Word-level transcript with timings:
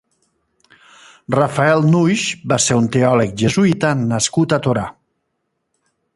Rafael 1.35 1.85
Nuix 1.89 2.23
va 2.53 2.59
ser 2.65 2.79
un 2.85 2.89
teòleg 2.97 3.37
jesuïta 3.43 3.93
nascut 4.07 4.57
a 4.59 4.61
Torà. 4.69 4.89